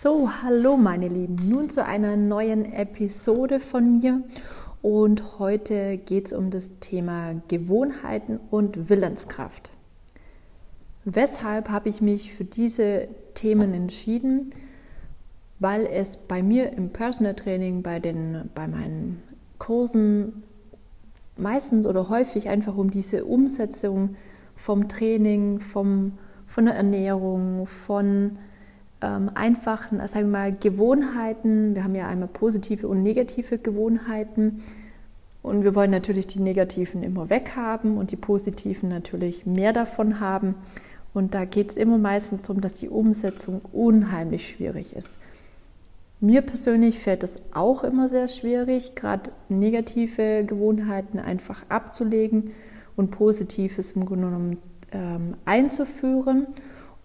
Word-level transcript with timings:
So, 0.00 0.30
hallo 0.44 0.76
meine 0.76 1.08
Lieben, 1.08 1.48
nun 1.48 1.68
zu 1.68 1.84
einer 1.84 2.16
neuen 2.16 2.72
Episode 2.72 3.58
von 3.58 3.98
mir 3.98 4.22
und 4.80 5.40
heute 5.40 5.98
geht 5.98 6.26
es 6.26 6.32
um 6.32 6.50
das 6.50 6.78
Thema 6.78 7.34
Gewohnheiten 7.48 8.38
und 8.52 8.88
Willenskraft. 8.88 9.72
Weshalb 11.04 11.68
habe 11.70 11.88
ich 11.88 12.00
mich 12.00 12.32
für 12.32 12.44
diese 12.44 13.08
Themen 13.34 13.74
entschieden? 13.74 14.54
Weil 15.58 15.84
es 15.86 16.16
bei 16.16 16.44
mir 16.44 16.72
im 16.74 16.90
Personal 16.90 17.34
Training, 17.34 17.82
bei, 17.82 17.98
den, 17.98 18.50
bei 18.54 18.68
meinen 18.68 19.20
Kursen 19.58 20.44
meistens 21.36 21.88
oder 21.88 22.08
häufig 22.08 22.48
einfach 22.48 22.76
um 22.76 22.92
diese 22.92 23.24
Umsetzung 23.24 24.14
vom 24.54 24.86
Training, 24.86 25.58
vom, 25.58 26.12
von 26.46 26.66
der 26.66 26.76
Ernährung, 26.76 27.66
von 27.66 28.38
ähm, 29.00 29.30
einfachen, 29.34 29.98
sagen 30.06 30.26
wir 30.26 30.38
mal, 30.38 30.52
Gewohnheiten. 30.52 31.74
Wir 31.74 31.84
haben 31.84 31.94
ja 31.94 32.08
einmal 32.08 32.28
positive 32.28 32.88
und 32.88 33.02
negative 33.02 33.58
Gewohnheiten. 33.58 34.62
Und 35.42 35.64
wir 35.64 35.74
wollen 35.74 35.90
natürlich 35.90 36.26
die 36.26 36.40
negativen 36.40 37.02
immer 37.02 37.30
weghaben 37.30 37.96
und 37.96 38.10
die 38.10 38.16
positiven 38.16 38.88
natürlich 38.88 39.46
mehr 39.46 39.72
davon 39.72 40.20
haben. 40.20 40.56
Und 41.14 41.34
da 41.34 41.44
geht 41.44 41.70
es 41.70 41.76
immer 41.76 41.98
meistens 41.98 42.42
darum, 42.42 42.60
dass 42.60 42.74
die 42.74 42.88
Umsetzung 42.88 43.60
unheimlich 43.72 44.48
schwierig 44.48 44.94
ist. 44.94 45.18
Mir 46.20 46.42
persönlich 46.42 46.98
fällt 46.98 47.22
es 47.22 47.42
auch 47.54 47.84
immer 47.84 48.08
sehr 48.08 48.26
schwierig, 48.26 48.96
gerade 48.96 49.30
negative 49.48 50.44
Gewohnheiten 50.44 51.20
einfach 51.20 51.62
abzulegen 51.68 52.50
und 52.96 53.12
Positives 53.12 53.92
im 53.92 54.04
Grunde 54.04 54.26
genommen 54.26 54.58
ähm, 54.90 55.34
einzuführen. 55.44 56.48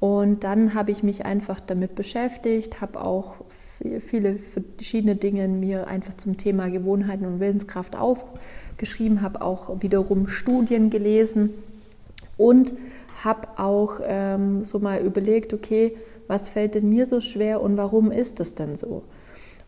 Und 0.04 0.44
dann 0.44 0.74
habe 0.74 0.92
ich 0.92 1.02
mich 1.02 1.24
einfach 1.24 1.62
damit 1.62 1.96
beschäftigt, 1.96 2.82
habe 2.82 3.00
auch 3.06 3.36
viele 4.02 4.36
verschiedene 4.36 5.16
Dinge 5.16 5.48
mir 5.48 5.88
einfach 5.88 6.16
zum 6.16 6.36
Thema 6.36 6.70
Gewohnheiten 6.70 7.26
und 7.26 7.40
Willenskraft 7.40 7.96
aufgeschrieben, 7.96 9.22
habe 9.22 9.42
auch 9.42 9.82
wiederum 9.82 10.28
Studien 10.28 10.90
gelesen 10.90 11.52
und 12.36 12.74
habe 13.24 13.48
auch 13.56 14.02
ähm, 14.04 14.66
so 14.66 14.80
mal 14.80 15.00
überlegt, 15.00 15.54
okay, 15.54 15.96
was 16.28 16.50
fällt 16.50 16.76
denn 16.76 16.90
mir 16.90 17.06
so 17.06 17.22
schwer 17.22 17.62
und 17.62 17.78
warum 17.78 18.12
ist 18.12 18.42
es 18.42 18.56
denn 18.56 18.76
so? 18.76 19.04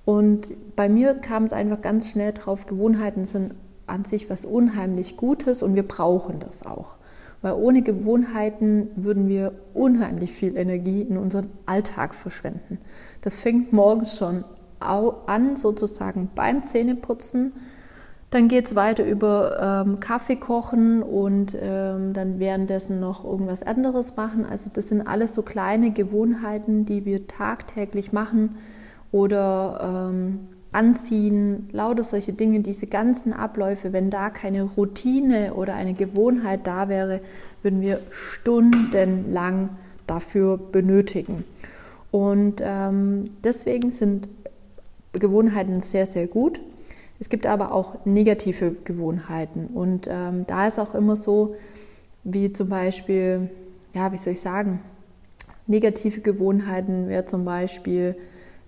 Und 0.04 0.50
bei 0.76 0.90
mir 0.90 1.14
kam 1.14 1.46
es 1.46 1.54
einfach 1.54 1.80
ganz 1.80 2.12
schnell 2.12 2.34
drauf, 2.34 2.66
Gewohnheiten 2.66 3.24
sind 3.24 3.56
an 3.88 4.04
sich 4.04 4.30
was 4.30 4.44
unheimlich 4.44 5.16
Gutes 5.16 5.64
und 5.64 5.76
wir 5.76 5.84
brauchen 5.84 6.42
das 6.42 6.66
auch. 6.66 6.98
Weil 7.42 7.54
ohne 7.54 7.82
Gewohnheiten 7.82 8.90
würden 8.96 9.28
wir 9.28 9.54
unheimlich 9.74 10.32
viel 10.32 10.58
Energie 10.58 11.02
in 11.02 11.18
unseren 11.18 11.50
Alltag 11.66 12.16
verschwenden. 12.16 12.80
Das 13.22 13.36
fängt 13.36 13.74
morgens 13.74 14.18
schon 14.18 14.44
an, 14.80 15.56
sozusagen 15.56 16.30
beim 16.36 16.64
Zähneputzen. 16.64 17.54
Dann 18.32 18.48
geht 18.48 18.66
es 18.66 18.76
weiter 18.76 19.06
über 19.06 19.84
ähm, 19.86 20.00
Kaffee 20.00 20.36
kochen 20.36 21.04
und 21.04 21.58
ähm, 21.60 22.14
dann 22.14 22.40
währenddessen 22.40 23.00
noch 23.00 23.24
irgendwas 23.24 23.64
anderes 23.64 24.16
machen. 24.16 24.46
Also 24.46 24.70
das 24.74 24.90
sind 24.90 25.08
alles 25.08 25.34
so 25.34 25.42
kleine 25.42 25.92
Gewohnheiten, 25.92 26.86
die 26.86 27.06
wir 27.06 27.28
tagtäglich 27.28 28.12
machen 28.12 28.58
oder 29.12 30.10
ähm, 30.12 30.48
Anziehen, 30.76 31.70
lauter 31.72 32.04
solche 32.04 32.34
Dinge, 32.34 32.60
diese 32.60 32.86
ganzen 32.86 33.32
Abläufe, 33.32 33.94
wenn 33.94 34.10
da 34.10 34.30
keine 34.30 34.64
Routine 34.64 35.54
oder 35.54 35.74
eine 35.74 35.94
Gewohnheit 35.94 36.68
da 36.68 36.90
wäre, 36.90 37.22
würden 37.64 37.82
wir 37.82 38.02
stundenlang 38.12 39.70
dafür 40.06 40.58
benötigen. 40.58 41.46
Und 42.12 42.62
ähm, 42.62 43.32
deswegen 43.44 43.90
sind 43.90 44.28
Gewohnheiten 45.14 45.80
sehr, 45.80 46.06
sehr 46.06 46.28
gut. 46.28 46.62
Es 47.20 47.30
gibt 47.30 47.46
aber 47.46 47.72
auch 47.74 48.06
negative 48.06 48.76
Gewohnheiten. 48.84 49.68
Und 49.74 50.08
ähm, 50.12 50.46
da 50.46 50.68
ist 50.68 50.78
auch 50.78 50.94
immer 50.94 51.16
so, 51.16 51.56
wie 52.26 52.52
zum 52.52 52.68
Beispiel, 52.68 53.50
ja, 53.94 54.12
wie 54.12 54.18
soll 54.18 54.34
ich 54.34 54.42
sagen, 54.42 54.82
negative 55.68 56.20
Gewohnheiten 56.20 57.08
wäre 57.08 57.26
zum 57.26 57.46
Beispiel, 57.46 58.16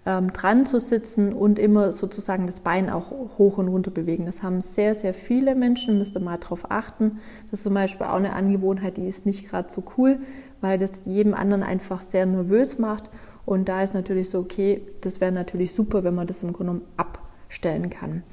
ähm, 0.07 0.31
dran 0.31 0.63
zu 0.63 0.79
sitzen 0.79 1.33
und 1.33 1.59
immer 1.59 1.91
sozusagen 1.91 2.47
das 2.47 2.61
Bein 2.61 2.89
auch 2.89 3.11
hoch 3.37 3.57
und 3.57 3.67
runter 3.67 3.91
bewegen. 3.91 4.25
Das 4.25 4.41
haben 4.41 4.61
sehr, 4.61 4.95
sehr 4.95 5.13
viele 5.13 5.53
Menschen, 5.53 5.97
müsst 5.97 6.15
ihr 6.15 6.21
mal 6.21 6.37
darauf 6.37 6.71
achten. 6.71 7.19
Das 7.51 7.59
ist 7.59 7.63
zum 7.65 7.73
Beispiel 7.73 8.07
auch 8.07 8.15
eine 8.15 8.31
Angewohnheit, 8.31 8.95
die 8.95 9.05
ist 9.05 9.25
nicht 9.25 9.49
gerade 9.49 9.69
so 9.69 9.83
cool, 9.97 10.19
weil 10.61 10.77
das 10.77 11.01
jedem 11.03 11.33
anderen 11.33 11.61
einfach 11.61 12.01
sehr 12.01 12.25
nervös 12.25 12.79
macht. 12.79 13.11
Und 13.45 13.67
da 13.67 13.83
ist 13.83 13.93
natürlich 13.93 14.29
so, 14.29 14.39
okay, 14.39 14.81
das 15.01 15.19
wäre 15.19 15.33
natürlich 15.33 15.75
super, 15.75 16.05
wenn 16.05 16.15
man 16.15 16.25
das 16.25 16.41
im 16.41 16.53
Grunde 16.53 16.73
genommen 16.73 16.91
abstellen 16.95 17.89
kann. 17.89 18.23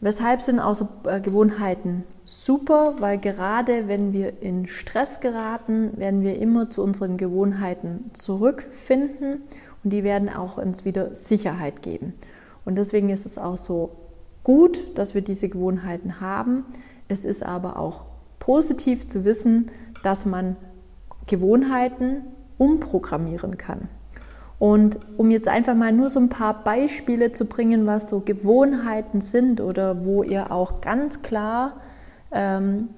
Weshalb 0.00 0.40
sind 0.40 0.60
auch 0.60 0.74
so 0.74 0.88
äh, 1.04 1.20
Gewohnheiten 1.20 2.04
super? 2.24 2.94
Weil 3.00 3.18
gerade 3.18 3.86
wenn 3.86 4.14
wir 4.14 4.42
in 4.42 4.66
Stress 4.66 5.20
geraten, 5.20 5.92
werden 5.98 6.22
wir 6.22 6.40
immer 6.40 6.70
zu 6.70 6.82
unseren 6.82 7.18
Gewohnheiten 7.18 8.10
zurückfinden 8.14 9.42
und 9.84 9.92
die 9.92 10.04
werden 10.04 10.28
auch 10.28 10.58
uns 10.58 10.84
wieder 10.84 11.14
Sicherheit 11.14 11.82
geben. 11.82 12.14
Und 12.64 12.76
deswegen 12.76 13.10
ist 13.10 13.26
es 13.26 13.38
auch 13.38 13.58
so 13.58 13.90
gut, 14.44 14.96
dass 14.96 15.14
wir 15.14 15.22
diese 15.22 15.48
Gewohnheiten 15.48 16.20
haben. 16.20 16.64
Es 17.08 17.24
ist 17.24 17.44
aber 17.44 17.78
auch 17.78 18.04
positiv 18.38 19.08
zu 19.08 19.24
wissen, 19.24 19.70
dass 20.02 20.26
man 20.26 20.56
Gewohnheiten 21.26 22.22
umprogrammieren 22.58 23.56
kann. 23.56 23.88
Und 24.58 25.00
um 25.16 25.32
jetzt 25.32 25.48
einfach 25.48 25.74
mal 25.74 25.92
nur 25.92 26.08
so 26.08 26.20
ein 26.20 26.28
paar 26.28 26.62
Beispiele 26.62 27.32
zu 27.32 27.46
bringen, 27.46 27.86
was 27.86 28.08
so 28.08 28.20
Gewohnheiten 28.20 29.20
sind 29.20 29.60
oder 29.60 30.04
wo 30.04 30.22
ihr 30.22 30.52
auch 30.52 30.80
ganz 30.80 31.22
klar 31.22 31.80
ähm, 32.30 32.90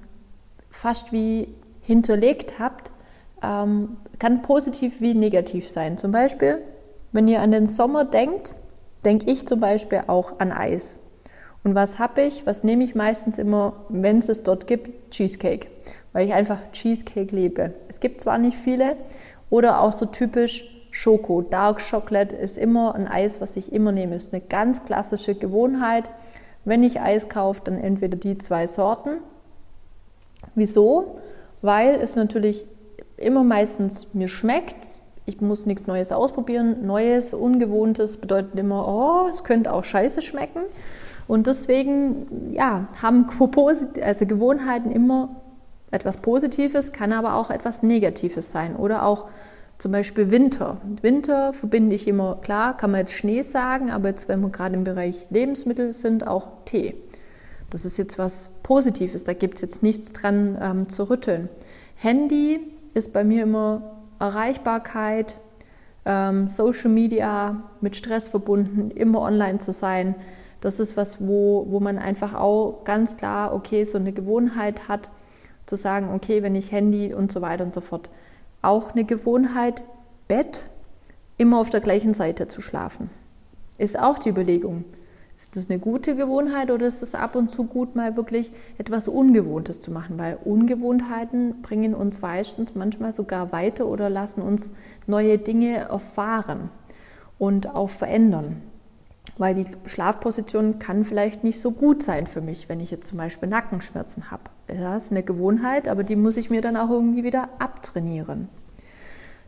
fast 0.70 1.12
wie 1.12 1.48
hinterlegt 1.80 2.58
habt, 2.58 2.92
ähm, 3.42 3.96
kann 4.18 4.42
positiv 4.42 5.00
wie 5.00 5.14
negativ 5.14 5.68
sein. 5.68 5.96
Zum 5.96 6.10
Beispiel, 6.10 6.58
wenn 7.14 7.28
ihr 7.28 7.40
an 7.40 7.52
den 7.52 7.66
Sommer 7.66 8.04
denkt, 8.04 8.56
denke 9.04 9.30
ich 9.30 9.46
zum 9.46 9.60
Beispiel 9.60 10.02
auch 10.08 10.40
an 10.40 10.50
Eis. 10.50 10.96
Und 11.62 11.76
was 11.76 12.00
habe 12.00 12.22
ich? 12.22 12.44
Was 12.44 12.64
nehme 12.64 12.82
ich 12.82 12.96
meistens 12.96 13.38
immer, 13.38 13.84
wenn 13.88 14.18
es 14.18 14.28
es 14.28 14.42
dort 14.42 14.66
gibt? 14.66 15.12
Cheesecake. 15.12 15.68
Weil 16.12 16.26
ich 16.26 16.34
einfach 16.34 16.58
Cheesecake 16.72 17.34
liebe. 17.34 17.72
Es 17.88 18.00
gibt 18.00 18.20
zwar 18.20 18.38
nicht 18.38 18.56
viele 18.56 18.96
oder 19.48 19.80
auch 19.80 19.92
so 19.92 20.06
typisch 20.06 20.68
Schoko. 20.90 21.42
Dark 21.42 21.80
Chocolate 21.88 22.34
ist 22.34 22.58
immer 22.58 22.96
ein 22.96 23.06
Eis, 23.06 23.40
was 23.40 23.56
ich 23.56 23.72
immer 23.72 23.92
nehme. 23.92 24.16
Ist 24.16 24.34
eine 24.34 24.42
ganz 24.42 24.84
klassische 24.84 25.36
Gewohnheit. 25.36 26.10
Wenn 26.64 26.82
ich 26.82 27.00
Eis 27.00 27.28
kaufe, 27.28 27.60
dann 27.62 27.78
entweder 27.78 28.16
die 28.16 28.38
zwei 28.38 28.66
Sorten. 28.66 29.18
Wieso? 30.56 31.20
Weil 31.62 31.94
es 31.94 32.16
natürlich 32.16 32.66
immer 33.16 33.44
meistens 33.44 34.12
mir 34.14 34.28
schmeckt, 34.28 35.03
ich 35.26 35.40
muss 35.40 35.66
nichts 35.66 35.86
Neues 35.86 36.12
ausprobieren. 36.12 36.86
Neues, 36.86 37.32
Ungewohntes 37.32 38.18
bedeutet 38.18 38.58
immer, 38.58 38.86
oh, 38.86 39.28
es 39.28 39.44
könnte 39.44 39.72
auch 39.72 39.84
scheiße 39.84 40.22
schmecken. 40.22 40.62
Und 41.26 41.46
deswegen, 41.46 42.52
ja, 42.52 42.88
haben 43.00 43.26
also 44.02 44.26
Gewohnheiten 44.26 44.92
immer 44.92 45.36
etwas 45.90 46.18
Positives, 46.18 46.92
kann 46.92 47.12
aber 47.12 47.34
auch 47.34 47.50
etwas 47.50 47.82
Negatives 47.82 48.52
sein. 48.52 48.76
Oder 48.76 49.06
auch 49.06 49.28
zum 49.78 49.92
Beispiel 49.92 50.30
Winter. 50.30 50.78
Winter 51.02 51.52
verbinde 51.52 51.96
ich 51.96 52.06
immer, 52.06 52.36
klar, 52.42 52.76
kann 52.76 52.90
man 52.90 53.00
jetzt 53.00 53.14
Schnee 53.14 53.42
sagen, 53.42 53.90
aber 53.90 54.08
jetzt, 54.08 54.28
wenn 54.28 54.40
wir 54.40 54.50
gerade 54.50 54.74
im 54.74 54.84
Bereich 54.84 55.26
Lebensmittel 55.30 55.92
sind, 55.92 56.26
auch 56.26 56.48
Tee. 56.64 56.94
Das 57.70 57.84
ist 57.84 57.96
jetzt 57.96 58.18
was 58.18 58.50
Positives, 58.62 59.24
da 59.24 59.32
gibt 59.32 59.56
es 59.56 59.62
jetzt 59.62 59.82
nichts 59.82 60.12
dran 60.12 60.58
ähm, 60.60 60.88
zu 60.88 61.10
rütteln. 61.10 61.48
Handy 61.96 62.60
ist 62.92 63.12
bei 63.12 63.24
mir 63.24 63.42
immer 63.42 63.93
Erreichbarkeit, 64.18 65.36
ähm, 66.04 66.48
Social 66.48 66.90
Media 66.90 67.62
mit 67.80 67.96
Stress 67.96 68.28
verbunden, 68.28 68.90
immer 68.90 69.20
online 69.20 69.58
zu 69.58 69.72
sein. 69.72 70.14
Das 70.60 70.80
ist 70.80 70.96
was, 70.96 71.26
wo, 71.26 71.66
wo 71.68 71.80
man 71.80 71.98
einfach 71.98 72.34
auch 72.34 72.84
ganz 72.84 73.16
klar, 73.16 73.54
okay, 73.54 73.84
so 73.84 73.98
eine 73.98 74.12
Gewohnheit 74.12 74.88
hat, 74.88 75.10
zu 75.66 75.76
sagen, 75.76 76.10
okay, 76.14 76.42
wenn 76.42 76.54
ich 76.54 76.72
Handy 76.72 77.14
und 77.14 77.32
so 77.32 77.40
weiter 77.40 77.64
und 77.64 77.72
so 77.72 77.80
fort. 77.80 78.10
Auch 78.62 78.92
eine 78.92 79.04
Gewohnheit, 79.04 79.84
Bett, 80.28 80.66
immer 81.36 81.58
auf 81.58 81.70
der 81.70 81.80
gleichen 81.80 82.14
Seite 82.14 82.48
zu 82.48 82.60
schlafen. 82.60 83.10
Ist 83.78 83.98
auch 83.98 84.18
die 84.18 84.28
Überlegung. 84.30 84.84
Ist 85.44 85.56
das 85.56 85.68
eine 85.68 85.78
gute 85.78 86.16
Gewohnheit 86.16 86.70
oder 86.70 86.86
ist 86.86 87.02
es 87.02 87.14
ab 87.14 87.36
und 87.36 87.50
zu 87.50 87.64
gut, 87.64 87.96
mal 87.96 88.16
wirklich 88.16 88.50
etwas 88.78 89.08
Ungewohntes 89.08 89.78
zu 89.78 89.90
machen? 89.90 90.16
Weil 90.16 90.38
Ungewohnheiten 90.42 91.60
bringen 91.60 91.94
uns 91.94 92.22
meistens 92.22 92.74
manchmal 92.74 93.12
sogar 93.12 93.52
weiter 93.52 93.86
oder 93.86 94.08
lassen 94.08 94.40
uns 94.40 94.72
neue 95.06 95.36
Dinge 95.36 95.76
erfahren 95.76 96.70
und 97.38 97.74
auch 97.74 97.90
verändern. 97.90 98.62
Weil 99.36 99.52
die 99.52 99.66
Schlafposition 99.84 100.78
kann 100.78 101.04
vielleicht 101.04 101.44
nicht 101.44 101.60
so 101.60 101.72
gut 101.72 102.02
sein 102.02 102.26
für 102.26 102.40
mich, 102.40 102.70
wenn 102.70 102.80
ich 102.80 102.90
jetzt 102.90 103.08
zum 103.08 103.18
Beispiel 103.18 103.50
Nackenschmerzen 103.50 104.30
habe. 104.30 104.44
Das 104.66 105.04
ist 105.04 105.10
eine 105.10 105.24
Gewohnheit, 105.24 105.88
aber 105.88 106.04
die 106.04 106.16
muss 106.16 106.38
ich 106.38 106.48
mir 106.48 106.62
dann 106.62 106.78
auch 106.78 106.88
irgendwie 106.88 107.22
wieder 107.22 107.50
abtrainieren. 107.58 108.48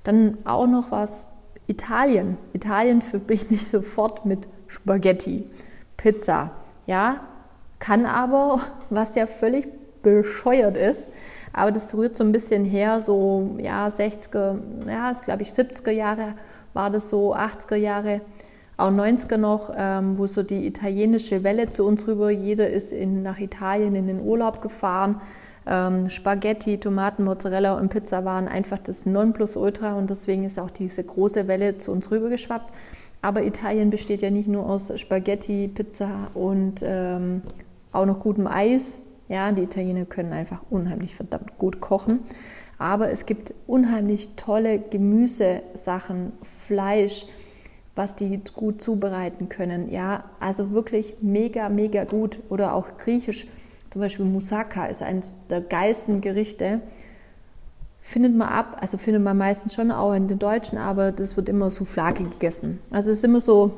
Dann 0.05 0.37
auch 0.45 0.67
noch 0.67 0.91
was 0.91 1.27
Italien. 1.67 2.37
Italien 2.53 3.01
verbinde 3.01 3.55
ich 3.55 3.67
sofort 3.71 4.27
mit 4.27 4.47
Spaghetti, 4.67 5.49
Pizza. 5.97 6.51
Ja, 6.87 7.21
kann 7.79 8.07
aber, 8.07 8.61
was 8.91 9.15
ja 9.15 9.27
völlig 9.27 9.69
bescheuert 10.03 10.77
ist, 10.77 11.11
aber 11.53 11.73
das 11.73 11.95
rührt 11.97 12.17
so 12.17 12.25
ein 12.25 12.33
bisschen 12.33 12.65
her, 12.65 13.01
so 13.01 13.57
ja 13.59 13.89
60er, 13.89 14.59
ja, 14.87 15.11
ist 15.11 15.25
glaube 15.25 15.43
ich 15.43 15.49
70er 15.49 15.91
Jahre 15.91 16.35
war 16.77 16.91
das 16.91 17.11
so, 17.11 17.35
80er 17.35 17.75
Jahre, 17.77 18.21
auch 18.77 18.91
90er 18.91 19.39
noch, 19.39 19.73
ähm, 19.75 20.19
wo 20.19 20.27
so 20.27 20.43
die 20.43 20.67
italienische 20.67 21.43
Welle 21.43 21.71
zu 21.71 21.85
uns 21.85 22.07
rüber, 22.07 22.31
jeder 22.31 22.69
ist 22.69 22.93
in, 22.93 23.23
nach 23.23 23.39
Italien 23.39 23.95
in 23.97 24.07
den 24.07 24.21
Urlaub 24.21 24.61
gefahren. 24.61 25.23
Ähm, 25.67 26.11
Spaghetti, 26.11 26.79
Tomaten, 26.79 27.25
Mozzarella 27.25 27.79
und 27.79 27.89
Pizza 27.89 28.25
waren 28.25 28.47
einfach 28.47 28.79
das 28.79 29.07
Nonplusultra 29.07 29.95
und 29.95 30.11
deswegen 30.11 30.45
ist 30.45 30.61
auch 30.61 30.71
diese 30.71 31.03
große 31.03 31.49
Welle 31.49 31.79
zu 31.79 31.91
uns 31.91 32.11
rüber 32.11 32.29
geschwappt. 32.29 32.73
Aber 33.27 33.43
Italien 33.43 33.91
besteht 33.91 34.23
ja 34.23 34.31
nicht 34.31 34.47
nur 34.47 34.71
aus 34.71 34.93
Spaghetti, 35.01 35.67
Pizza 35.67 36.31
und 36.35 36.75
ähm, 36.85 37.43
auch 37.91 38.07
noch 38.07 38.21
gutem 38.21 38.47
Eis. 38.47 39.03
Ja, 39.29 39.51
die 39.51 39.63
Italiener 39.63 40.05
können 40.05 40.33
einfach 40.33 40.61
unheimlich 40.71 41.17
verdammt 41.17 41.59
gut 41.59 41.81
kochen. 41.81 42.21
Aber 42.79 43.11
es 43.11 43.27
gibt 43.27 43.53
unheimlich 43.67 44.37
tolle 44.37 44.79
Gemüsesachen, 44.79 46.35
Fleisch, 46.43 47.27
was 47.97 48.15
die 48.15 48.41
gut 48.55 48.81
zubereiten 48.81 49.49
können. 49.49 49.91
Ja, 49.91 50.27
also 50.39 50.71
wirklich 50.71 51.15
mega, 51.21 51.69
mega 51.69 52.05
gut. 52.05 52.39
Oder 52.49 52.75
auch 52.75 52.97
griechisch, 52.97 53.49
zum 53.91 54.03
Beispiel 54.03 54.25
Moussaka 54.25 54.87
ist 54.87 55.03
eines 55.03 55.33
der 55.51 55.63
geilsten 55.63 56.21
Gerichte. 56.21 56.81
Findet 58.09 58.37
man 58.37 58.49
ab, 58.49 58.77
also 58.81 58.99
findet 58.99 59.25
man 59.25 59.37
meistens 59.37 59.75
schon 59.75 59.91
auch 59.91 60.15
in 60.15 60.29
den 60.29 60.39
Deutschen, 60.39 60.79
aber 60.79 61.11
das 61.11 61.37
wird 61.37 61.49
immer 61.49 61.73
Souflaki 61.73 62.23
gegessen. 62.23 62.79
Also 62.89 63.11
es 63.11 63.19
ist 63.19 63.25
immer 63.25 63.41
so 63.41 63.73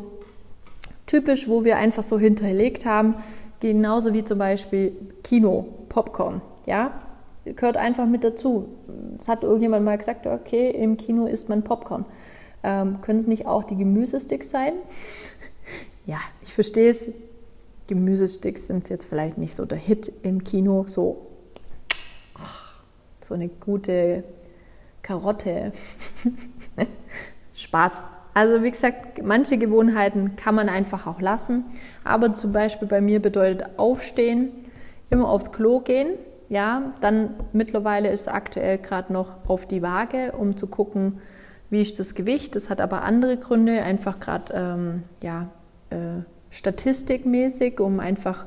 typisch, 1.06 1.48
wo 1.48 1.64
wir 1.64 1.78
einfach 1.78 2.02
so 2.02 2.18
hinterlegt 2.18 2.84
haben, 2.84 3.14
genauso 3.60 4.12
wie 4.12 4.22
zum 4.22 4.38
Beispiel 4.38 4.92
Kino, 5.24 5.66
Popcorn. 5.88 6.42
Ja, 6.66 7.00
gehört 7.46 7.78
einfach 7.78 8.04
mit 8.04 8.22
dazu. 8.22 8.68
Es 9.18 9.28
hat 9.28 9.44
irgendjemand 9.44 9.86
mal 9.86 9.96
gesagt, 9.96 10.26
okay, 10.26 10.72
im 10.72 10.98
Kino 10.98 11.24
isst 11.24 11.48
man 11.48 11.64
Popcorn. 11.64 12.04
Ähm, 12.62 13.00
können 13.00 13.18
es 13.18 13.26
nicht 13.26 13.46
auch 13.46 13.64
die 13.64 13.76
Gemüsesticks 13.76 14.50
sein? 14.50 14.74
ja, 16.04 16.18
ich 16.42 16.52
verstehe 16.52 16.90
es. 16.90 17.10
Gemüsesticks 17.86 18.66
sind 18.66 18.86
jetzt 18.90 19.06
vielleicht 19.06 19.38
nicht 19.38 19.54
so 19.54 19.64
der 19.64 19.78
Hit 19.78 20.12
im 20.22 20.44
Kino, 20.44 20.84
so, 20.86 21.27
so 23.28 23.34
eine 23.34 23.48
gute 23.48 24.24
Karotte. 25.02 25.72
Spaß. 27.54 28.02
Also 28.34 28.62
wie 28.62 28.70
gesagt, 28.70 29.22
manche 29.22 29.58
Gewohnheiten 29.58 30.36
kann 30.36 30.54
man 30.54 30.68
einfach 30.68 31.06
auch 31.06 31.20
lassen. 31.20 31.64
Aber 32.04 32.32
zum 32.34 32.52
Beispiel 32.52 32.88
bei 32.88 33.00
mir 33.00 33.20
bedeutet 33.20 33.68
Aufstehen, 33.78 34.50
immer 35.10 35.28
aufs 35.28 35.52
Klo 35.52 35.80
gehen, 35.80 36.10
ja, 36.48 36.94
dann 37.02 37.34
mittlerweile 37.52 38.10
ist 38.10 38.28
aktuell 38.28 38.78
gerade 38.78 39.12
noch 39.12 39.46
auf 39.48 39.66
die 39.66 39.82
Waage, 39.82 40.32
um 40.32 40.56
zu 40.56 40.66
gucken, 40.66 41.20
wie 41.68 41.82
ist 41.82 41.98
das 41.98 42.14
Gewicht. 42.14 42.56
Das 42.56 42.70
hat 42.70 42.80
aber 42.80 43.02
andere 43.02 43.36
Gründe, 43.36 43.82
einfach 43.82 44.20
gerade 44.20 44.54
ähm, 44.54 45.02
ja, 45.22 45.48
äh, 45.90 46.22
statistikmäßig, 46.50 47.80
um 47.80 48.00
einfach 48.00 48.46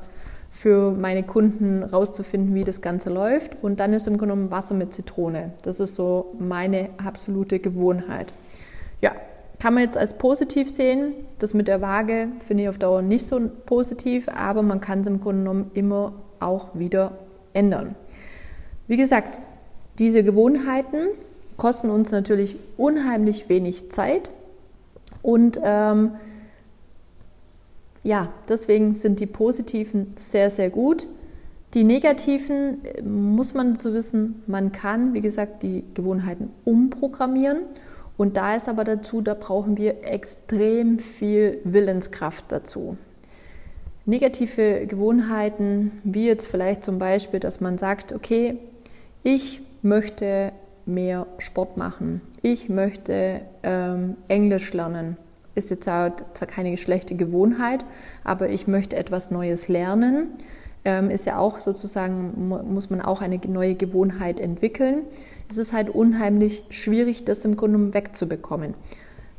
für 0.52 0.92
meine 0.92 1.22
Kunden 1.22 1.82
rauszufinden, 1.82 2.54
wie 2.54 2.62
das 2.62 2.82
Ganze 2.82 3.08
läuft. 3.08 3.56
Und 3.62 3.80
dann 3.80 3.94
ist 3.94 4.06
im 4.06 4.18
Grunde 4.18 4.34
genommen 4.34 4.50
Wasser 4.50 4.74
mit 4.74 4.92
Zitrone. 4.92 5.54
Das 5.62 5.80
ist 5.80 5.94
so 5.94 6.34
meine 6.38 6.90
absolute 7.04 7.58
Gewohnheit. 7.58 8.34
Ja, 9.00 9.12
kann 9.58 9.74
man 9.74 9.82
jetzt 9.82 9.96
als 9.96 10.18
positiv 10.18 10.68
sehen. 10.68 11.14
Das 11.38 11.54
mit 11.54 11.68
der 11.68 11.80
Waage 11.80 12.28
finde 12.46 12.64
ich 12.64 12.68
auf 12.68 12.78
Dauer 12.78 13.00
nicht 13.00 13.26
so 13.26 13.40
positiv, 13.64 14.28
aber 14.28 14.62
man 14.62 14.82
kann 14.82 15.00
es 15.00 15.06
im 15.06 15.20
Grunde 15.20 15.42
genommen 15.42 15.70
immer 15.72 16.12
auch 16.38 16.68
wieder 16.74 17.12
ändern. 17.54 17.94
Wie 18.86 18.98
gesagt, 18.98 19.40
diese 19.98 20.22
Gewohnheiten 20.22 21.08
kosten 21.56 21.88
uns 21.88 22.12
natürlich 22.12 22.56
unheimlich 22.76 23.48
wenig 23.48 23.90
Zeit 23.90 24.32
und 25.22 25.58
ähm, 25.64 26.12
ja, 28.02 28.32
deswegen 28.48 28.94
sind 28.94 29.20
die 29.20 29.26
positiven 29.26 30.14
sehr, 30.16 30.50
sehr 30.50 30.70
gut. 30.70 31.06
Die 31.74 31.84
negativen 31.84 32.84
äh, 32.84 33.02
muss 33.02 33.54
man 33.54 33.74
dazu 33.74 33.94
wissen, 33.94 34.42
man 34.46 34.72
kann, 34.72 35.14
wie 35.14 35.20
gesagt, 35.20 35.62
die 35.62 35.84
Gewohnheiten 35.94 36.50
umprogrammieren. 36.64 37.58
Und 38.16 38.36
da 38.36 38.56
ist 38.56 38.68
aber 38.68 38.84
dazu, 38.84 39.20
da 39.20 39.34
brauchen 39.34 39.78
wir 39.78 40.04
extrem 40.04 40.98
viel 40.98 41.60
Willenskraft 41.64 42.46
dazu. 42.50 42.96
Negative 44.04 44.86
Gewohnheiten, 44.86 45.92
wie 46.04 46.26
jetzt 46.26 46.46
vielleicht 46.46 46.84
zum 46.84 46.98
Beispiel, 46.98 47.40
dass 47.40 47.60
man 47.60 47.78
sagt, 47.78 48.12
okay, 48.12 48.58
ich 49.22 49.62
möchte 49.82 50.52
mehr 50.84 51.26
Sport 51.38 51.76
machen, 51.76 52.20
ich 52.42 52.68
möchte 52.68 53.40
ähm, 53.62 54.16
Englisch 54.26 54.72
lernen, 54.72 55.16
ist 55.54 55.70
jetzt 55.70 55.86
halt 55.86 56.24
keine 56.48 56.76
schlechte 56.76 57.14
Gewohnheit, 57.14 57.84
aber 58.24 58.48
ich 58.48 58.66
möchte 58.66 58.96
etwas 58.96 59.30
Neues 59.30 59.68
lernen, 59.68 60.28
ähm, 60.84 61.10
ist 61.10 61.26
ja 61.26 61.38
auch 61.38 61.60
sozusagen, 61.60 62.48
muss 62.48 62.90
man 62.90 63.00
auch 63.00 63.20
eine 63.20 63.40
neue 63.46 63.74
Gewohnheit 63.74 64.40
entwickeln. 64.40 65.02
Es 65.48 65.58
ist 65.58 65.72
halt 65.72 65.90
unheimlich 65.90 66.64
schwierig, 66.70 67.24
das 67.24 67.44
im 67.44 67.56
Grunde 67.56 67.94
wegzubekommen. 67.94 68.74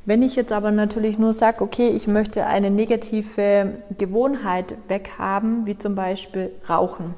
Wenn 0.06 0.21
ich 0.21 0.36
jetzt 0.36 0.51
aber 0.51 0.71
natürlich 0.71 1.18
nur 1.18 1.31
sage, 1.33 1.63
okay, 1.63 1.88
ich 1.89 2.07
möchte 2.07 2.45
eine 2.45 2.69
negative 2.69 3.80
Gewohnheit 3.98 4.75
weghaben, 4.89 5.66
wie 5.66 5.77
zum 5.77 5.95
Beispiel 5.95 6.51
Rauchen, 6.68 7.13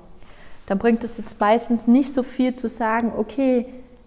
dann 0.68 0.78
bringt 0.78 1.04
es 1.04 1.18
jetzt 1.18 1.40
meistens 1.40 1.88
nicht 1.88 2.14
so 2.14 2.24
viel 2.24 2.54
zu 2.54 2.70
sagen, 2.70 3.12
okay, 3.16 3.66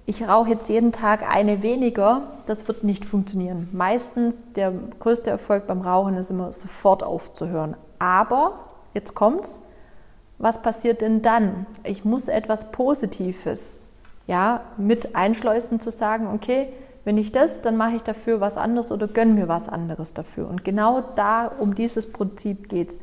ich 0.09 0.27
rauche 0.27 0.49
jetzt 0.49 0.71
jeden 0.71 0.91
Tag 0.91 1.31
eine 1.31 1.63
weniger, 1.63 2.23
das 2.47 2.67
wird 2.67 2.83
nicht 2.83 3.05
funktionieren. 3.05 3.69
Meistens 3.73 4.51
der 4.55 4.73
größte 5.01 5.29
Erfolg 5.29 5.67
beim 5.67 5.83
Rauchen 5.83 6.17
ist 6.17 6.31
immer 6.31 6.51
sofort 6.51 7.03
aufzuhören. 7.03 7.77
Aber, 7.99 8.59
jetzt 8.95 9.15
kommt's, 9.15 9.63
was 10.39 10.63
passiert 10.63 11.03
denn 11.03 11.21
dann? 11.21 11.67
Ich 11.85 12.07
muss 12.07 12.29
etwas 12.29 12.73
Positives 12.73 13.81
ja, 14.27 14.63
mit 14.79 15.15
einschleusen 15.15 15.79
zu 15.79 15.91
sagen, 15.91 16.27
okay, 16.35 16.73
wenn 17.05 17.19
ich 17.19 17.31
das, 17.31 17.61
dann 17.61 17.77
mache 17.77 17.97
ich 17.97 18.03
dafür 18.03 18.41
was 18.41 18.57
anderes 18.57 18.91
oder 18.91 19.09
gönne 19.09 19.35
mir 19.35 19.49
was 19.49 19.69
anderes 19.69 20.15
dafür. 20.15 20.49
Und 20.49 20.65
genau 20.65 21.03
da, 21.17 21.49
um 21.49 21.75
dieses 21.75 22.11
Prinzip 22.11 22.71
geht 22.71 22.93
es. 22.93 22.99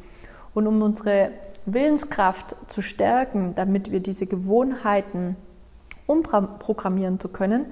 Und 0.55 0.65
um 0.65 0.81
unsere 0.81 1.29
Willenskraft 1.67 2.55
zu 2.65 2.81
stärken, 2.81 3.53
damit 3.53 3.91
wir 3.91 3.99
diese 3.99 4.25
Gewohnheiten 4.25 5.35
umprogrammieren 6.07 7.19
zu 7.19 7.29
können, 7.29 7.65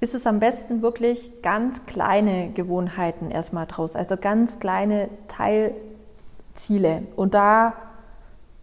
ist 0.00 0.14
es 0.14 0.26
am 0.26 0.40
besten 0.40 0.82
wirklich 0.82 1.42
ganz 1.42 1.84
kleine 1.86 2.50
Gewohnheiten 2.52 3.30
erstmal 3.30 3.66
draus, 3.66 3.96
also 3.96 4.16
ganz 4.16 4.58
kleine 4.58 5.08
Teilziele. 5.28 7.02
Und 7.16 7.34
da, 7.34 7.74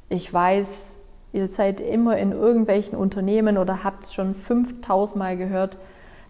ich 0.09 0.33
weiß, 0.33 0.97
ihr 1.33 1.47
seid 1.47 1.79
immer 1.79 2.17
in 2.17 2.31
irgendwelchen 2.31 2.97
Unternehmen 2.97 3.57
oder 3.57 3.83
habt 3.83 4.05
es 4.05 4.13
schon 4.13 4.33
5000 4.33 5.17
Mal 5.17 5.38
gehört, 5.38 5.77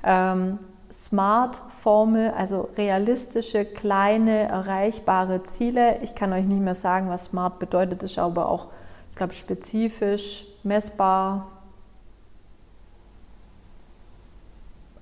ähm, 0.03 0.59
SMART-Formel, 0.91 2.31
also 2.31 2.69
realistische, 2.77 3.65
kleine, 3.65 4.47
erreichbare 4.47 5.43
Ziele. 5.43 5.99
Ich 6.01 6.15
kann 6.15 6.31
euch 6.33 6.45
nicht 6.45 6.61
mehr 6.61 6.75
sagen, 6.75 7.09
was 7.09 7.25
SMART 7.25 7.59
bedeutet, 7.59 8.03
ist 8.03 8.19
aber 8.19 8.49
auch, 8.49 8.67
ich 9.09 9.15
glaube, 9.15 9.33
spezifisch, 9.33 10.45
messbar, 10.63 11.56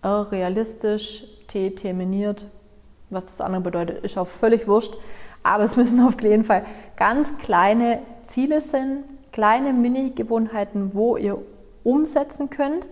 R 0.06 0.32
realistisch, 0.32 1.24
T 1.48 1.72
terminiert. 1.72 2.48
Was 3.10 3.26
das 3.26 3.42
andere 3.42 3.62
bedeutet, 3.62 4.04
ist 4.04 4.18
auch 4.18 4.28
völlig 4.28 4.68
wurscht. 4.68 4.96
Aber 5.44 5.64
es 5.64 5.78
müssen 5.78 6.00
auf 6.00 6.22
jeden 6.22 6.44
Fall 6.44 6.66
ganz 6.96 7.38
kleine 7.38 8.00
Ziele 8.24 8.62
sein, 8.62 9.04
kleine 9.32 9.74
Mini-Gewohnheiten, 9.74 10.94
wo 10.94 11.18
ihr 11.18 11.40
umsetzen 11.84 12.50
könnt 12.50 12.88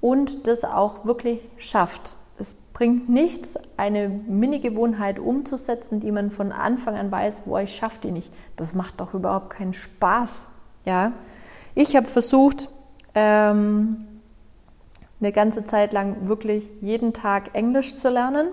und 0.00 0.46
das 0.46 0.64
auch 0.64 1.04
wirklich 1.04 1.40
schafft. 1.56 2.16
Es 2.38 2.56
bringt 2.72 3.08
nichts, 3.08 3.58
eine 3.76 4.08
Mini-Gewohnheit 4.08 5.18
umzusetzen, 5.18 6.00
die 6.00 6.12
man 6.12 6.30
von 6.30 6.52
Anfang 6.52 6.96
an 6.96 7.10
weiß, 7.10 7.42
wo 7.46 7.56
ich 7.58 7.74
schaffe 7.74 8.00
die 8.02 8.10
nicht. 8.10 8.32
Das 8.56 8.74
macht 8.74 9.00
doch 9.00 9.14
überhaupt 9.14 9.50
keinen 9.50 9.72
Spaß. 9.72 10.48
Ja? 10.84 11.12
Ich 11.74 11.96
habe 11.96 12.06
versucht, 12.06 12.68
ähm, 13.14 13.98
eine 15.20 15.32
ganze 15.32 15.64
Zeit 15.64 15.92
lang 15.92 16.28
wirklich 16.28 16.70
jeden 16.80 17.12
Tag 17.12 17.54
Englisch 17.54 17.96
zu 17.96 18.08
lernen. 18.08 18.48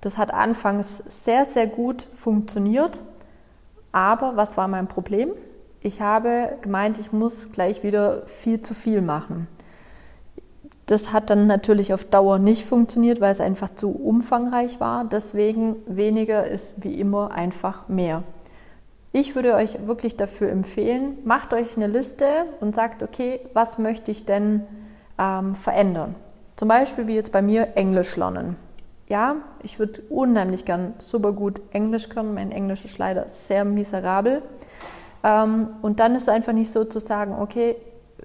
Das 0.00 0.18
hat 0.18 0.34
anfangs 0.34 0.98
sehr, 1.06 1.44
sehr 1.44 1.66
gut 1.66 2.02
funktioniert. 2.12 3.00
Aber 3.92 4.36
was 4.36 4.56
war 4.56 4.68
mein 4.68 4.88
Problem? 4.88 5.30
Ich 5.80 6.00
habe 6.00 6.58
gemeint, 6.62 6.98
ich 6.98 7.12
muss 7.12 7.52
gleich 7.52 7.82
wieder 7.82 8.26
viel 8.26 8.60
zu 8.60 8.74
viel 8.74 9.02
machen 9.02 9.48
Das 10.86 11.12
hat 11.12 11.30
dann 11.30 11.46
natürlich 11.46 11.92
auf 11.92 12.04
Dauer 12.04 12.38
nicht 12.38 12.64
funktioniert, 12.64 13.20
weil 13.20 13.32
es 13.32 13.40
einfach 13.40 13.74
zu 13.74 13.90
umfangreich 13.90 14.78
war. 14.80 15.04
Deswegen 15.04 15.76
weniger 15.86 16.46
ist 16.46 16.84
wie 16.84 17.00
immer 17.00 17.32
einfach 17.32 17.88
mehr. 17.88 18.22
Ich 19.12 19.34
würde 19.34 19.54
euch 19.54 19.86
wirklich 19.86 20.16
dafür 20.16 20.50
empfehlen, 20.50 21.18
macht 21.24 21.52
euch 21.52 21.76
eine 21.76 21.86
Liste 21.86 22.26
und 22.60 22.74
sagt, 22.74 23.02
okay, 23.02 23.40
was 23.52 23.78
möchte 23.78 24.10
ich 24.10 24.24
denn 24.24 24.62
ähm, 25.18 25.54
verändern? 25.54 26.14
Zum 26.56 26.68
Beispiel 26.68 27.06
wie 27.06 27.14
jetzt 27.14 27.32
bei 27.32 27.42
mir 27.42 27.76
Englisch 27.76 28.16
lernen. 28.16 28.56
Ja, 29.08 29.36
ich 29.62 29.78
würde 29.78 30.02
unheimlich 30.08 30.64
gern 30.64 30.94
super 30.98 31.32
gut 31.32 31.60
Englisch 31.72 32.08
können. 32.08 32.34
Mein 32.34 32.52
Englisch 32.52 32.84
ist 32.84 32.98
leider 32.98 33.28
sehr 33.28 33.64
miserabel. 33.64 34.42
Ähm, 35.24 35.68
und 35.82 36.00
dann 36.00 36.14
ist 36.14 36.22
es 36.22 36.28
einfach 36.28 36.52
nicht 36.52 36.70
so 36.70 36.84
zu 36.84 36.98
sagen, 36.98 37.36
okay, 37.40 37.76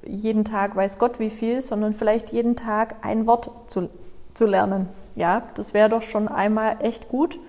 jeden 0.05 0.45
Tag 0.45 0.75
weiß 0.75 0.99
Gott 0.99 1.19
wie 1.19 1.29
viel, 1.29 1.61
sondern 1.61 1.93
vielleicht 1.93 2.31
jeden 2.31 2.55
Tag 2.55 2.95
ein 3.01 3.27
Wort 3.27 3.51
zu, 3.67 3.89
zu 4.33 4.45
lernen. 4.45 4.87
Ja, 5.15 5.43
das 5.55 5.73
wäre 5.73 5.89
doch 5.89 6.01
schon 6.01 6.27
einmal 6.27 6.77
echt 6.79 7.09
gut. 7.09 7.39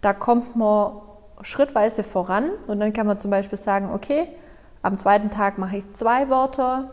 Da 0.00 0.12
kommt 0.12 0.56
man 0.56 0.92
schrittweise 1.42 2.02
voran 2.02 2.50
und 2.66 2.80
dann 2.80 2.92
kann 2.92 3.06
man 3.06 3.18
zum 3.18 3.30
Beispiel 3.30 3.58
sagen, 3.58 3.90
okay, 3.92 4.28
am 4.82 4.96
zweiten 4.96 5.30
Tag 5.30 5.58
mache 5.58 5.78
ich 5.78 5.92
zwei 5.92 6.30
Wörter, 6.30 6.90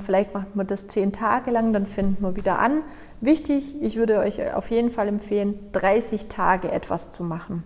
vielleicht 0.00 0.34
macht 0.34 0.56
man 0.56 0.66
das 0.66 0.88
zehn 0.88 1.12
Tage 1.12 1.50
lang, 1.50 1.72
dann 1.72 1.86
findet 1.86 2.20
man 2.20 2.36
wieder 2.36 2.58
an. 2.58 2.82
Wichtig, 3.20 3.76
ich 3.80 3.96
würde 3.96 4.18
euch 4.18 4.54
auf 4.54 4.70
jeden 4.70 4.90
Fall 4.90 5.08
empfehlen, 5.08 5.58
30 5.72 6.26
Tage 6.26 6.70
etwas 6.70 7.10
zu 7.10 7.22
machen. 7.22 7.62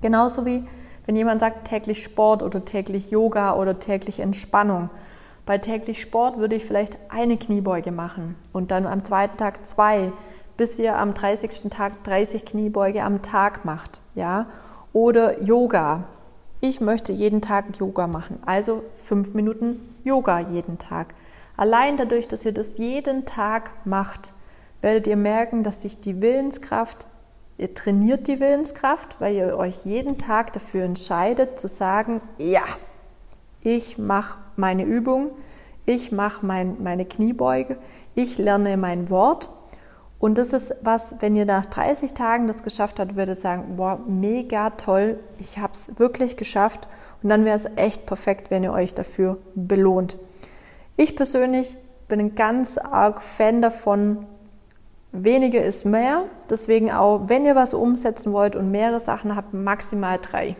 Genauso 0.00 0.46
wie 0.46 0.64
wenn 1.06 1.16
jemand 1.16 1.40
sagt 1.40 1.66
täglich 1.66 2.02
Sport 2.02 2.42
oder 2.42 2.64
täglich 2.64 3.10
Yoga 3.10 3.56
oder 3.56 3.78
täglich 3.78 4.20
Entspannung. 4.20 4.88
Bei 5.44 5.58
täglich 5.58 6.00
Sport 6.00 6.38
würde 6.38 6.54
ich 6.54 6.64
vielleicht 6.64 6.96
eine 7.08 7.36
Kniebeuge 7.36 7.90
machen 7.90 8.36
und 8.52 8.70
dann 8.70 8.86
am 8.86 9.04
zweiten 9.04 9.36
Tag 9.36 9.66
zwei 9.66 10.12
bis 10.56 10.78
ihr 10.78 10.96
am 10.96 11.14
30. 11.14 11.70
Tag 11.70 12.04
30 12.04 12.44
Kniebeuge 12.44 13.02
am 13.02 13.22
Tag 13.22 13.64
macht, 13.64 14.00
ja? 14.14 14.46
Oder 14.92 15.42
Yoga. 15.42 16.04
Ich 16.60 16.80
möchte 16.80 17.12
jeden 17.12 17.40
Tag 17.40 17.78
Yoga 17.80 18.06
machen, 18.06 18.38
also 18.46 18.84
fünf 18.94 19.34
Minuten 19.34 19.80
Yoga 20.04 20.40
jeden 20.40 20.78
Tag. 20.78 21.14
Allein 21.56 21.96
dadurch, 21.96 22.28
dass 22.28 22.44
ihr 22.44 22.52
das 22.52 22.78
jeden 22.78 23.24
Tag 23.24 23.72
macht, 23.84 24.34
werdet 24.80 25.06
ihr 25.06 25.16
merken, 25.16 25.62
dass 25.62 25.82
sich 25.82 26.00
die 26.00 26.20
Willenskraft, 26.20 27.08
ihr 27.58 27.74
trainiert 27.74 28.26
die 28.28 28.40
Willenskraft, 28.40 29.20
weil 29.20 29.34
ihr 29.34 29.56
euch 29.56 29.84
jeden 29.84 30.18
Tag 30.18 30.52
dafür 30.52 30.84
entscheidet 30.84 31.58
zu 31.58 31.68
sagen, 31.68 32.20
ja, 32.38 32.64
ich 33.60 33.98
mache 33.98 34.38
meine 34.56 34.84
Übung, 34.84 35.30
ich 35.84 36.12
mache 36.12 36.44
mein, 36.44 36.82
meine 36.82 37.04
Kniebeuge, 37.04 37.78
ich 38.14 38.38
lerne 38.38 38.76
mein 38.76 39.10
Wort 39.10 39.50
und 40.22 40.38
das 40.38 40.52
ist 40.52 40.76
was, 40.82 41.16
wenn 41.18 41.34
ihr 41.34 41.46
nach 41.46 41.66
30 41.66 42.14
Tagen 42.14 42.46
das 42.46 42.62
geschafft 42.62 43.00
habt, 43.00 43.16
würdet 43.16 43.36
ihr 43.36 43.40
sagen, 43.40 43.74
boah, 43.74 43.98
mega 44.06 44.70
toll, 44.70 45.18
ich 45.40 45.58
habe 45.58 45.72
es 45.72 45.98
wirklich 45.98 46.36
geschafft. 46.36 46.86
Und 47.22 47.28
dann 47.28 47.44
wäre 47.44 47.56
es 47.56 47.66
echt 47.76 48.06
perfekt, 48.06 48.50
wenn 48.50 48.64
ihr 48.64 48.72
euch 48.72 48.94
dafür 48.94 49.38
belohnt. 49.54 50.16
Ich 50.96 51.16
persönlich 51.16 51.76
bin 52.08 52.20
ein 52.20 52.34
ganz 52.34 52.78
arg 52.78 53.22
Fan 53.22 53.62
davon, 53.62 54.26
weniger 55.12 55.62
ist 55.62 55.84
mehr. 55.84 56.24
Deswegen 56.50 56.90
auch, 56.90 57.28
wenn 57.28 57.46
ihr 57.46 57.54
was 57.54 57.74
umsetzen 57.74 58.32
wollt 58.32 58.56
und 58.56 58.70
mehrere 58.70 59.00
Sachen 59.00 59.36
habt, 59.36 59.54
maximal 59.54 60.18
drei. 60.20 60.56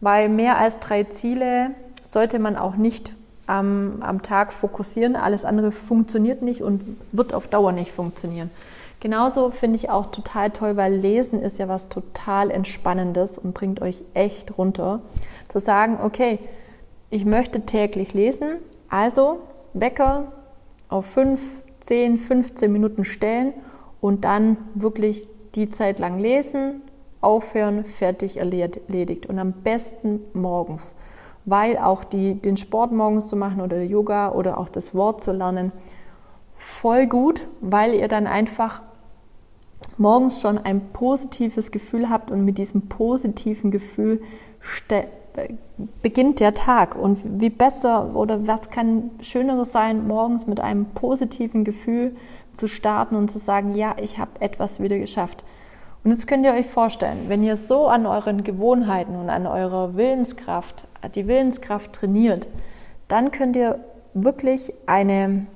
Weil 0.00 0.28
mehr 0.28 0.58
als 0.58 0.78
drei 0.78 1.04
Ziele 1.04 1.72
sollte 2.02 2.38
man 2.38 2.56
auch 2.56 2.76
nicht 2.76 3.14
am, 3.46 3.98
am 4.00 4.22
Tag 4.22 4.52
fokussieren. 4.52 5.16
Alles 5.16 5.44
andere 5.44 5.72
funktioniert 5.72 6.42
nicht 6.42 6.62
und 6.62 6.96
wird 7.12 7.34
auf 7.34 7.48
Dauer 7.48 7.72
nicht 7.72 7.90
funktionieren. 7.90 8.50
Genauso 9.00 9.50
finde 9.50 9.76
ich 9.76 9.90
auch 9.90 10.06
total 10.06 10.50
toll, 10.50 10.76
weil 10.76 10.94
Lesen 10.94 11.40
ist 11.40 11.58
ja 11.58 11.68
was 11.68 11.88
total 11.88 12.50
Entspannendes 12.50 13.38
und 13.38 13.54
bringt 13.54 13.80
euch 13.80 14.02
echt 14.14 14.58
runter. 14.58 15.00
Zu 15.46 15.60
sagen, 15.60 15.98
okay, 16.02 16.38
ich 17.10 17.24
möchte 17.24 17.62
täglich 17.62 18.12
lesen, 18.12 18.56
also 18.88 19.40
Wecker 19.72 20.32
auf 20.88 21.06
5, 21.06 21.62
10, 21.80 22.18
15 22.18 22.72
Minuten 22.72 23.04
stellen 23.04 23.52
und 24.00 24.24
dann 24.24 24.56
wirklich 24.74 25.28
die 25.54 25.70
Zeit 25.70 25.98
lang 25.98 26.18
lesen, 26.18 26.82
aufhören, 27.20 27.84
fertig 27.84 28.36
erledigt. 28.36 29.26
Und 29.26 29.38
am 29.38 29.52
besten 29.52 30.20
morgens 30.32 30.94
weil 31.48 31.78
auch 31.78 32.04
die, 32.04 32.34
den 32.34 32.56
Sport 32.56 32.92
morgens 32.92 33.28
zu 33.28 33.36
machen 33.36 33.60
oder 33.60 33.82
Yoga 33.82 34.32
oder 34.32 34.58
auch 34.58 34.68
das 34.68 34.94
Wort 34.94 35.22
zu 35.22 35.32
lernen, 35.32 35.72
voll 36.54 37.06
gut, 37.06 37.48
weil 37.60 37.94
ihr 37.94 38.08
dann 38.08 38.26
einfach 38.26 38.82
morgens 39.96 40.40
schon 40.40 40.58
ein 40.58 40.92
positives 40.92 41.70
Gefühl 41.70 42.08
habt 42.08 42.30
und 42.30 42.44
mit 42.44 42.58
diesem 42.58 42.82
positiven 42.88 43.70
Gefühl 43.70 44.22
beginnt 46.02 46.40
der 46.40 46.54
Tag. 46.54 46.96
Und 46.96 47.40
wie 47.40 47.50
besser 47.50 48.14
oder 48.14 48.46
was 48.46 48.70
kann 48.70 49.10
Schöneres 49.20 49.72
sein, 49.72 50.06
morgens 50.06 50.46
mit 50.46 50.60
einem 50.60 50.86
positiven 50.86 51.64
Gefühl 51.64 52.16
zu 52.52 52.68
starten 52.68 53.14
und 53.14 53.30
zu 53.30 53.38
sagen, 53.38 53.74
ja, 53.74 53.94
ich 54.00 54.18
habe 54.18 54.40
etwas 54.40 54.80
wieder 54.80 54.98
geschafft. 54.98 55.44
Und 56.04 56.12
jetzt 56.12 56.26
könnt 56.26 56.44
ihr 56.44 56.52
euch 56.52 56.66
vorstellen, 56.66 57.24
wenn 57.28 57.42
ihr 57.42 57.56
so 57.56 57.86
an 57.86 58.06
euren 58.06 58.44
Gewohnheiten 58.44 59.16
und 59.16 59.30
an 59.30 59.46
eurer 59.46 59.96
Willenskraft, 59.96 60.86
die 61.14 61.26
Willenskraft 61.26 61.92
trainiert, 61.92 62.46
dann 63.08 63.30
könnt 63.30 63.56
ihr 63.56 63.78
wirklich 64.14 64.72
eine, 64.86 65.46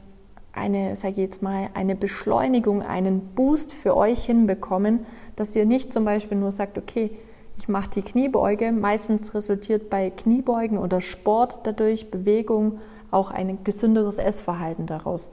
eine, 0.52 0.96
sage 0.96 1.12
ich 1.12 1.18
jetzt 1.18 1.42
mal, 1.42 1.68
eine 1.74 1.96
Beschleunigung, 1.96 2.82
einen 2.82 3.20
Boost 3.34 3.72
für 3.72 3.96
euch 3.96 4.24
hinbekommen, 4.24 5.06
dass 5.36 5.56
ihr 5.56 5.64
nicht 5.64 5.92
zum 5.92 6.04
Beispiel 6.04 6.36
nur 6.36 6.52
sagt, 6.52 6.78
okay, 6.78 7.10
ich 7.58 7.68
mache 7.68 7.90
die 7.90 8.02
Kniebeuge. 8.02 8.72
Meistens 8.72 9.34
resultiert 9.34 9.90
bei 9.90 10.10
Kniebeugen 10.10 10.78
oder 10.78 11.00
Sport 11.00 11.60
dadurch 11.64 12.10
Bewegung 12.10 12.78
auch 13.10 13.30
ein 13.30 13.62
gesünderes 13.64 14.18
Essverhalten 14.18 14.86
daraus. 14.86 15.30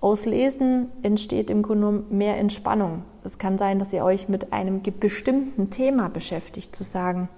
Aus 0.00 0.26
Lesen 0.26 0.90
entsteht 1.02 1.50
im 1.50 1.62
Grunde 1.62 1.86
genommen 1.86 2.06
mehr 2.10 2.36
Entspannung. 2.36 3.02
Es 3.24 3.38
kann 3.38 3.58
sein, 3.58 3.78
dass 3.78 3.92
ihr 3.92 4.04
euch 4.04 4.28
mit 4.28 4.52
einem 4.52 4.80
bestimmten 4.82 5.70
Thema 5.70 6.08
beschäftigt, 6.08 6.74
zu 6.74 6.84
sagen, 6.84 7.28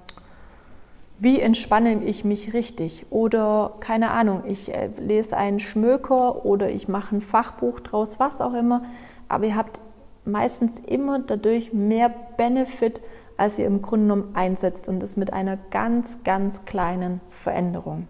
wie 1.21 1.39
entspanne 1.39 2.03
ich 2.03 2.25
mich 2.25 2.55
richtig? 2.55 3.05
Oder 3.11 3.75
keine 3.81 4.11
Ahnung, 4.11 4.45
ich 4.47 4.75
äh, 4.75 4.89
lese 4.99 5.37
einen 5.37 5.61
Schmöker 5.61 6.47
oder 6.47 6.71
ich 6.71 6.89
mache 6.89 7.17
ein 7.17 7.21
Fachbuch 7.21 7.81
draus, 7.81 8.19
was 8.19 8.41
auch 8.41 8.55
immer. 8.55 8.83
Aber 9.29 9.45
ihr 9.45 9.55
habt 9.55 9.83
meistens 10.25 10.79
immer 10.79 11.19
dadurch 11.19 11.75
mehr 11.75 12.09
Benefit, 12.09 13.03
als 13.37 13.59
ihr 13.59 13.67
im 13.67 13.83
Grunde 13.83 14.15
genommen 14.15 14.35
einsetzt 14.35 14.89
und 14.89 15.03
es 15.03 15.19
mit 15.19 15.31
einer 15.33 15.59
ganz, 15.71 16.25
ganz 16.25 16.65
kleinen 16.65 17.21
Veränderung. 17.29 18.09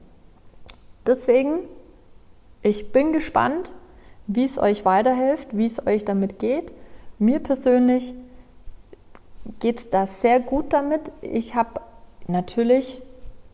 Deswegen, 1.04 1.60
ich 2.62 2.92
bin 2.92 3.12
gespannt, 3.12 3.72
wie 4.28 4.44
es 4.44 4.56
euch 4.56 4.84
weiterhilft, 4.84 5.56
wie 5.56 5.66
es 5.66 5.84
euch 5.84 6.04
damit 6.04 6.38
geht. 6.38 6.74
Mir 7.18 7.40
persönlich 7.40 8.14
geht 9.58 9.78
es 9.78 9.90
da 9.90 10.06
sehr 10.06 10.38
gut 10.38 10.72
damit. 10.72 11.10
Ich 11.22 11.56
habe 11.56 11.80
natürlich, 12.30 13.02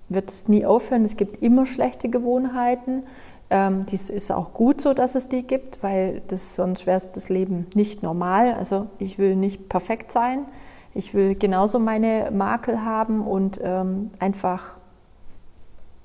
wird 0.09 0.30
es 0.30 0.49
nie 0.49 0.64
aufhören, 0.64 1.04
es 1.04 1.16
gibt 1.16 1.42
immer 1.42 1.66
schlechte 1.66 2.09
Gewohnheiten. 2.09 3.02
Ähm, 3.49 3.87
dies 3.87 4.11
ist 4.11 4.30
auch 4.30 4.52
gut 4.54 4.80
so, 4.80 4.92
dass 4.92 5.14
es 5.14 5.28
die 5.28 5.42
gibt, 5.42 5.83
weil 5.83 6.23
das, 6.28 6.56
sonst 6.56 6.87
wäre 6.87 7.00
das 7.14 7.28
Leben 7.28 7.66
nicht 7.75 8.02
normal. 8.02 8.54
Also 8.54 8.87
ich 8.99 9.18
will 9.18 9.37
nicht 9.37 9.68
perfekt 9.68 10.11
sein. 10.11 10.47
Ich 10.95 11.14
will 11.14 11.35
genauso 11.35 11.78
meine 11.78 12.30
Makel 12.33 12.85
haben 12.85 13.26
und 13.26 13.61
ähm, 13.62 14.11
einfach 14.18 14.75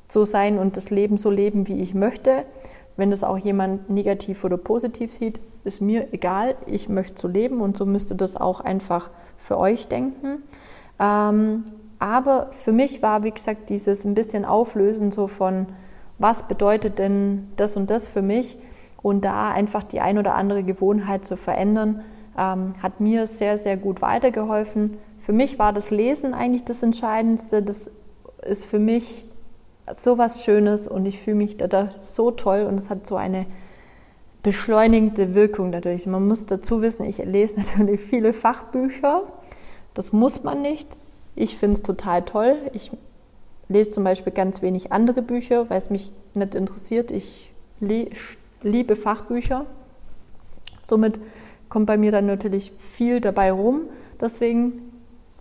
so 0.08 0.26
sein 0.26 0.60
und 0.60 0.78
das 0.78 0.90
Leben 0.90 1.18
so 1.18 1.30
leben, 1.30 1.68
wie 1.68 1.82
ich 1.82 1.94
möchte. 1.94 2.46
Wenn 2.98 3.10
das 3.10 3.24
auch 3.24 3.38
jemand 3.38 3.90
negativ 3.90 4.44
oder 4.44 4.58
positiv 4.58 5.14
sieht, 5.14 5.40
ist 5.64 5.82
mir 5.82 6.14
egal. 6.14 6.56
Ich 6.66 6.90
möchte 6.90 7.22
so 7.22 7.28
leben 7.28 7.62
und 7.62 7.78
so 7.78 7.86
müsste 7.86 8.16
das 8.16 8.36
auch 8.36 8.60
einfach 8.60 9.10
für 9.38 9.58
euch 9.58 9.88
denken. 9.88 10.44
Ähm, 11.00 11.64
aber 12.02 12.50
für 12.52 12.72
mich 12.72 13.04
war, 13.04 13.24
wie 13.24 13.30
gesagt, 13.30 13.70
dieses 13.70 14.06
ein 14.06 14.16
bisschen 14.16 14.44
Auflösen 14.44 15.12
so 15.12 15.28
von, 15.28 15.68
was 16.18 16.48
bedeutet 16.48 16.98
denn 16.98 17.52
das 17.58 17.78
und 17.78 17.92
das 17.92 18.08
für 18.08 18.24
mich? 18.24 18.58
Und 19.04 19.24
da 19.24 19.52
einfach 19.52 19.84
die 19.84 20.02
ein 20.02 20.18
oder 20.18 20.34
andere 20.34 20.64
Gewohnheit 20.64 21.26
zu 21.26 21.38
verändern, 21.38 22.04
ähm, 22.36 22.74
hat 22.82 23.02
mir 23.02 23.28
sehr, 23.28 23.60
sehr 23.60 23.78
gut 23.78 24.02
weitergeholfen. 24.02 24.98
Für 25.20 25.32
mich 25.32 25.60
war 25.60 25.74
das 25.74 25.92
Lesen 25.92 26.34
eigentlich 26.34 26.64
das 26.64 26.82
Entscheidendste. 26.82 27.62
Das 27.62 27.92
ist 28.42 28.66
für 28.66 28.80
mich 28.80 29.26
so 29.94 30.18
was 30.18 30.44
Schönes 30.44 30.88
und 30.88 31.06
ich 31.06 31.20
fühle 31.20 31.38
mich 31.38 31.58
da, 31.58 31.90
so 32.00 32.32
toll 32.32 32.64
und 32.64 32.80
es 32.80 32.90
hat 32.90 33.06
so 33.06 33.16
eine 33.16 33.46
beschleunigende 34.42 35.36
Wirkung 35.36 35.72
dadurch. 35.72 36.08
Man 36.08 36.28
muss 36.28 36.48
dazu 36.48 36.82
wissen, 36.82 37.06
ich 37.06 37.20
lese 37.20 37.60
natürlich 37.78 38.02
viele 38.02 38.34
Fachbücher. 38.34 39.22
Das 39.94 40.14
muss 40.14 40.42
man 40.44 40.64
nicht. 40.64 40.88
Ich 41.36 41.58
finde 41.58 41.76
es 41.76 41.82
total 41.82 42.24
toll. 42.24 42.58
Ich 42.74 42.92
lese 43.68 43.90
zum 43.90 44.04
Beispiel 44.04 44.34
ganz 44.34 44.62
wenig 44.62 44.92
andere 44.92 45.22
Bücher, 45.22 45.70
weil 45.70 45.78
es 45.78 45.90
mich 45.90 46.12
nicht 46.34 46.56
interessiert. 46.56 47.12
Ich 47.12 47.52
liebe 47.80 48.96
Fachbücher. 48.96 49.66
Somit 50.82 51.20
kommt 51.70 51.86
bei 51.86 51.98
mir 51.98 52.12
dann 52.12 52.26
natürlich 52.26 52.74
viel 52.78 53.22
dabei 53.22 53.52
rum. 53.52 53.84
Deswegen 54.20 54.92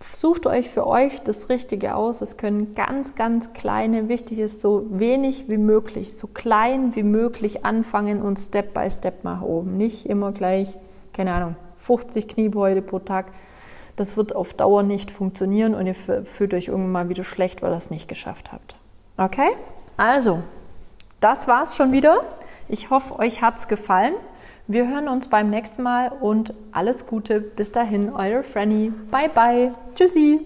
sucht 0.01 0.47
euch 0.47 0.69
für 0.69 0.87
euch 0.87 1.21
das 1.21 1.49
Richtige 1.49 1.95
aus. 1.95 2.21
Es 2.21 2.37
können 2.37 2.73
ganz, 2.73 3.15
ganz 3.15 3.53
kleine, 3.53 4.09
wichtig 4.09 4.39
ist, 4.39 4.61
so 4.61 4.85
wenig 4.89 5.49
wie 5.49 5.57
möglich, 5.57 6.17
so 6.17 6.27
klein 6.27 6.95
wie 6.95 7.03
möglich 7.03 7.65
anfangen 7.65 8.21
und 8.21 8.39
Step 8.39 8.73
by 8.73 8.89
Step 8.89 9.23
nach 9.23 9.41
oben. 9.41 9.77
Nicht 9.77 10.07
immer 10.07 10.31
gleich, 10.31 10.77
keine 11.13 11.33
Ahnung, 11.33 11.55
50 11.77 12.27
Kniebeuge 12.27 12.81
pro 12.81 12.99
Tag. 12.99 13.27
Das 13.95 14.17
wird 14.17 14.35
auf 14.35 14.53
Dauer 14.53 14.83
nicht 14.83 15.11
funktionieren 15.11 15.75
und 15.75 15.87
ihr 15.87 15.95
fühlt 15.95 16.53
euch 16.53 16.67
irgendwann 16.67 16.91
mal 16.91 17.09
wieder 17.09 17.23
schlecht, 17.23 17.61
weil 17.61 17.71
ihr 17.71 17.77
es 17.77 17.89
nicht 17.89 18.07
geschafft 18.07 18.51
habt. 18.51 18.77
Okay? 19.17 19.49
Also, 19.97 20.41
das 21.19 21.47
war's 21.47 21.75
schon 21.75 21.91
wieder. 21.91 22.21
Ich 22.67 22.89
hoffe, 22.89 23.19
euch 23.19 23.41
hat's 23.41 23.67
gefallen. 23.67 24.13
Wir 24.67 24.87
hören 24.87 25.07
uns 25.07 25.27
beim 25.27 25.49
nächsten 25.49 25.83
Mal 25.83 26.11
und 26.21 26.53
alles 26.71 27.05
Gute. 27.05 27.41
Bis 27.41 27.71
dahin, 27.71 28.13
eure 28.13 28.43
Franny. 28.43 28.91
Bye 29.11 29.29
bye. 29.29 29.73
Tschüssi. 29.95 30.39